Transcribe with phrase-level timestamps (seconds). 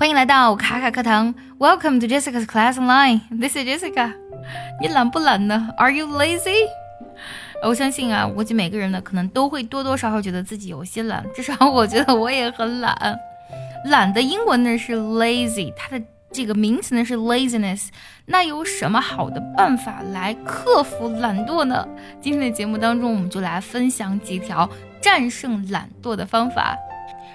[0.00, 3.20] 欢迎来到卡卡课堂，Welcome to Jessica's Class Online.
[3.38, 4.14] This is Jessica.
[4.80, 6.54] 你懒不懒呢？Are you lazy?
[7.62, 13.14] 我相信啊，估计每个人呢，可能都会多多少少觉得自己有些懒，至少我觉得我也很懒。
[13.84, 17.88] 懒的英文呢是 lazy，它的这个名词呢是 laziness。
[18.24, 21.86] 那有什么好的办法来克服懒惰呢？
[22.22, 24.66] 今天的节目当中，我们就来分享几条
[25.02, 26.74] 战胜懒惰的方法。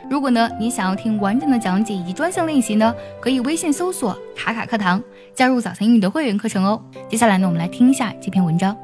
[0.10, 5.02] 如果呢，你想要听完整的讲解以及专项练习呢，可以微信搜索“卡卡课堂”，
[5.34, 6.82] 加入早餐英语的会员课程哦。
[7.10, 8.78] 接下来呢，我们来听一下这篇文章。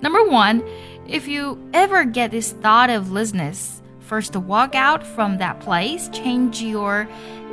[0.00, 0.62] Number one,
[1.08, 6.62] if you ever get this thought of laziness, first walk out from that place, change
[6.62, 7.06] your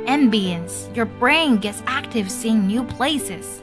[0.06, 0.88] ambience.
[0.94, 3.62] Your brain gets active seeing new places.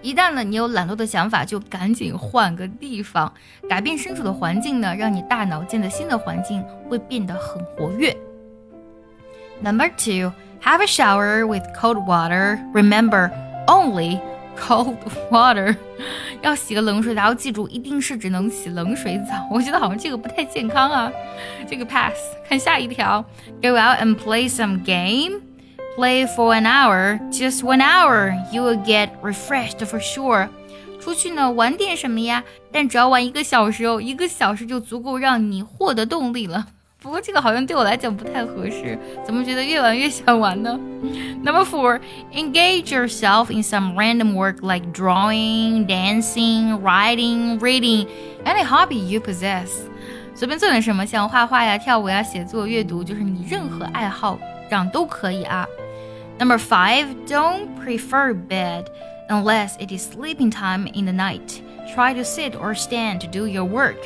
[0.00, 3.32] 一旦呢，你有懒惰的想法，就赶紧换个地方，
[3.68, 8.16] 改变身处的环境呢，让你大脑见的新的环境会变得很活跃。
[9.60, 12.58] Number two, have a shower with cold water.
[12.72, 13.32] Remember,
[13.66, 14.20] only
[14.56, 14.96] cold
[15.30, 15.76] water.
[16.42, 19.48] 要洗个冷水澡，记住，一定是只能洗冷水澡。
[19.50, 21.10] 我觉得好像这个不太健康啊，
[21.68, 22.14] 这个 pass。
[22.48, 23.24] 看下一条
[23.60, 25.40] ，Go out and play some game.
[25.97, 30.49] Play for an hour, just one hour, you will get refreshed for sure.
[30.99, 32.43] 出去呢玩点什么呀？
[32.71, 36.65] 但只要玩一个小时哦，一个小时就足够让你获得动力了。
[37.01, 40.79] 不过这个好像对我来讲不太合适，怎么觉得越玩越想玩呢？
[41.43, 41.99] Number four,
[42.33, 48.07] engage yourself in some random work like drawing, dancing, writing, reading,
[48.45, 49.67] any hobby you possess.
[50.33, 55.67] 随便做点什么，像画画呀、跳舞呀、写作、阅读，就是你任何爱好上都可以啊。
[56.39, 58.89] Number five, don't prefer bed
[59.29, 61.61] unless it is sleeping time in the night.
[61.93, 63.97] Try to sit or stand to do your work.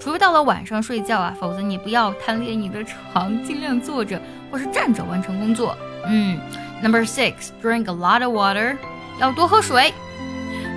[0.00, 4.20] 除非到了晚上睡觉啊，否则你不要贪恋你的床，尽量坐着
[4.50, 5.76] 或是站着完成工作。
[6.06, 6.38] 嗯，
[6.82, 8.76] Number six, drink a lot of water.
[9.20, 9.92] 要多喝水。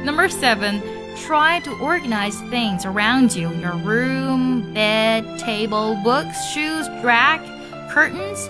[0.05, 0.81] Number seven,
[1.27, 7.39] try to organize things around you: your room, bed, table, books, shoes, rack,
[7.91, 8.47] curtains.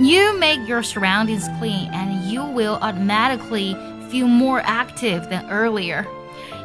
[0.00, 3.76] You make your surroundings clean and you will automatically
[4.10, 6.04] feel more active than earlier.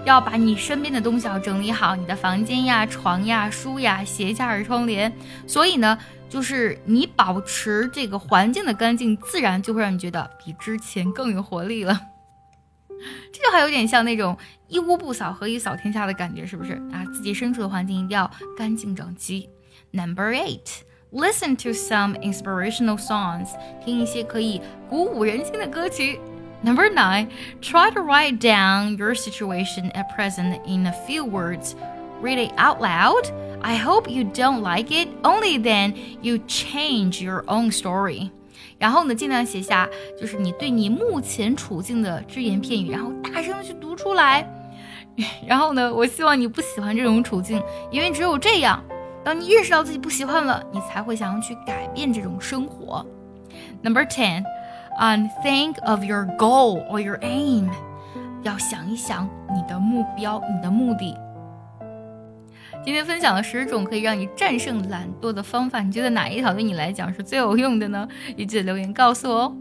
[0.05, 5.13] 要把你身边的东西要整理好，你的房间呀、床呀、书呀、鞋架、窗帘。
[5.45, 5.97] 所以呢，
[6.29, 11.99] 就是你保持这个环境的干净，自然就会让你觉得比之前更有活力了。
[13.31, 14.35] 这就还有点像那种
[14.67, 17.03] 一屋不扫，何以扫天下的感觉，是不是啊？
[17.13, 19.49] 自己身处的环境一定要干净整齐。
[19.91, 20.86] Number eight.
[21.12, 23.48] Listen to some inspirational songs.
[23.84, 26.18] 听一些可以鼓舞人心的歌曲。
[26.62, 27.28] Number nine,
[27.60, 31.74] try to write down your situation at present in a few words.
[32.22, 33.30] Read it out loud.
[33.60, 35.08] I hope you don't like it.
[35.22, 38.30] Only then you change your own story.
[38.78, 39.88] 然后呢，尽量写下
[40.20, 44.48] 就是你对你目前处境的只言片语，然后大声的去读出来。
[45.46, 48.82] 然后呢，我希望你不喜欢这种处境，因为只有这样。
[49.27, 53.05] 当你认识到自己不喜欢了，你才会想要去改变这种生活。
[53.83, 54.45] Number ten,
[55.01, 57.69] and think of your goal or your aim，
[58.43, 61.13] 要想一想你的目标、你的目的。
[62.81, 68.07] 今天分享了十种可以让你战胜懒惰的方法，你觉得哪一条对你来讲是最有用的呢？
[68.37, 69.57] 也记得留言告诉我哦。